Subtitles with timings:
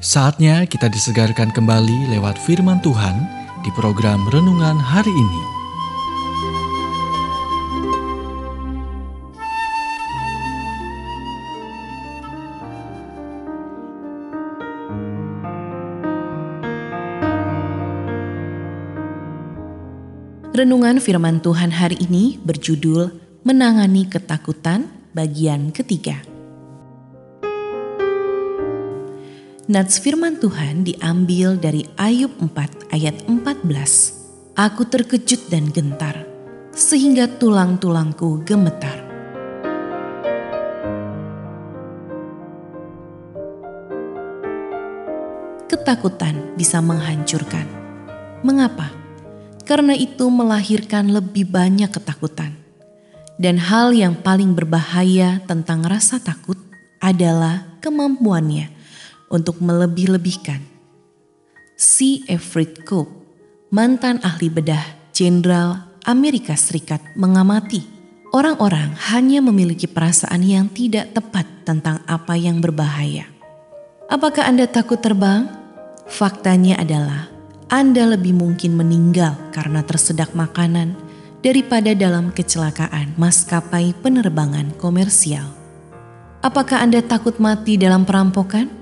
[0.00, 3.20] Saatnya kita disegarkan kembali lewat firman Tuhan
[3.60, 5.42] di program renungan hari ini.
[20.56, 23.12] Renungan firman Tuhan hari ini berjudul
[23.44, 26.29] Menangani Ketakutan bagian ketiga.
[29.70, 34.58] Nats firman Tuhan diambil dari Ayub 4 ayat 14.
[34.58, 36.26] Aku terkejut dan gentar,
[36.74, 38.98] sehingga tulang-tulangku gemetar.
[45.70, 47.70] Ketakutan bisa menghancurkan.
[48.42, 48.90] Mengapa?
[49.62, 52.58] Karena itu melahirkan lebih banyak ketakutan.
[53.38, 56.58] Dan hal yang paling berbahaya tentang rasa takut
[56.98, 58.79] adalah kemampuannya
[59.30, 60.60] untuk melebih-lebihkan.
[61.78, 62.20] C.
[62.28, 63.08] Everett Koop,
[63.72, 64.82] mantan ahli bedah
[65.14, 67.86] Jenderal Amerika Serikat mengamati
[68.34, 73.30] orang-orang hanya memiliki perasaan yang tidak tepat tentang apa yang berbahaya.
[74.10, 75.46] Apakah Anda takut terbang?
[76.10, 77.30] Faktanya adalah
[77.70, 80.98] Anda lebih mungkin meninggal karena tersedak makanan
[81.40, 85.46] daripada dalam kecelakaan maskapai penerbangan komersial.
[86.42, 88.79] Apakah Anda takut mati dalam perampokan?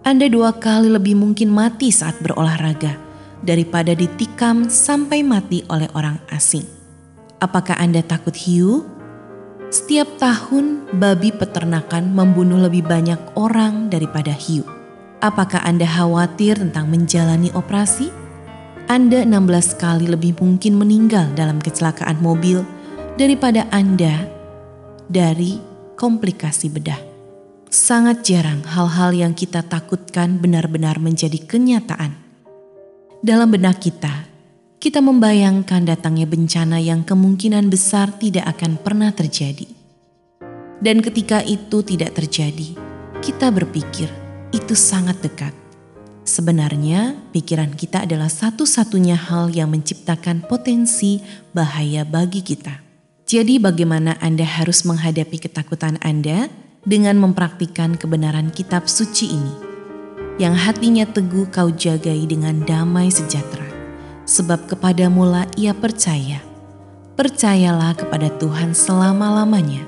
[0.00, 2.96] Anda dua kali lebih mungkin mati saat berolahraga
[3.44, 6.64] daripada ditikam sampai mati oleh orang asing.
[7.36, 8.88] Apakah Anda takut hiu?
[9.68, 14.64] Setiap tahun babi peternakan membunuh lebih banyak orang daripada hiu.
[15.20, 18.08] Apakah Anda khawatir tentang menjalani operasi?
[18.88, 22.64] Anda 16 kali lebih mungkin meninggal dalam kecelakaan mobil
[23.20, 24.24] daripada Anda
[25.12, 25.60] dari
[26.00, 27.09] komplikasi bedah.
[27.70, 32.18] Sangat jarang hal-hal yang kita takutkan benar-benar menjadi kenyataan.
[33.22, 34.26] Dalam benak kita,
[34.82, 39.70] kita membayangkan datangnya bencana yang kemungkinan besar tidak akan pernah terjadi.
[40.82, 42.74] Dan ketika itu tidak terjadi,
[43.22, 44.10] kita berpikir
[44.50, 45.54] itu sangat dekat.
[46.26, 51.22] Sebenarnya, pikiran kita adalah satu-satunya hal yang menciptakan potensi
[51.54, 52.82] bahaya bagi kita.
[53.30, 56.50] Jadi, bagaimana Anda harus menghadapi ketakutan Anda?
[56.84, 59.54] Dengan mempraktikkan kebenaran kitab suci ini.
[60.40, 63.68] Yang hatinya teguh kau jagai dengan damai sejahtera.
[64.24, 66.40] Sebab kepadamulah ia percaya.
[67.18, 69.84] Percayalah kepada Tuhan selama-lamanya.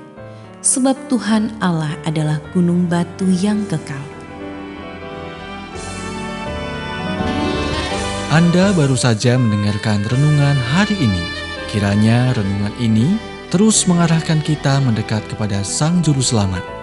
[0.61, 3.99] Sebab Tuhan Allah adalah gunung batu yang kekal.
[8.29, 11.23] Anda baru saja mendengarkan renungan hari ini.
[11.73, 13.17] Kiranya renungan ini
[13.49, 16.82] terus mengarahkan kita mendekat kepada Sang Juru Selamat